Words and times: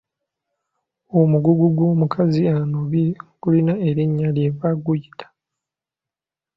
Omugugu 1.19 1.65
gw’omukazi 1.75 2.41
anobye 2.57 3.07
gulina 3.41 3.73
erinnya 3.87 4.27
lye 4.35 4.47
baguyita. 4.59 5.27